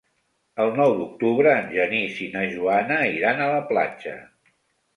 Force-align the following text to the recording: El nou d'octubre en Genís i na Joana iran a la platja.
El 0.63 0.71
nou 0.79 0.93
d'octubre 1.01 1.51
en 1.59 1.69
Genís 1.75 2.17
i 2.29 2.31
na 2.37 2.43
Joana 2.55 2.99
iran 3.21 3.45
a 3.49 3.53
la 3.55 3.63
platja. 3.73 4.19